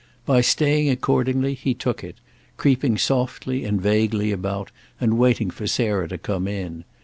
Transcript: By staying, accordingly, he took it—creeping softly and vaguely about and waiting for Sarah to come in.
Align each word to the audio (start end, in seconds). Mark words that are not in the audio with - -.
By 0.25 0.41
staying, 0.41 0.89
accordingly, 0.89 1.53
he 1.53 1.75
took 1.75 2.03
it—creeping 2.03 2.97
softly 2.97 3.65
and 3.65 3.79
vaguely 3.79 4.31
about 4.31 4.71
and 4.99 5.15
waiting 5.15 5.51
for 5.51 5.67
Sarah 5.67 6.07
to 6.07 6.17
come 6.17 6.47
in. 6.47 6.85